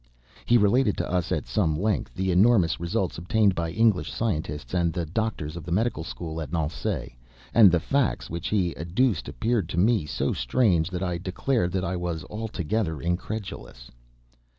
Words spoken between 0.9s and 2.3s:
to us at some length,